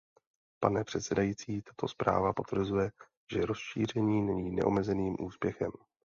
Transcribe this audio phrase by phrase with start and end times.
[0.63, 2.91] Pane předsedající, tato zpráva potvrzuje,
[3.31, 5.71] že rozšíření není neomezeným úspěchem.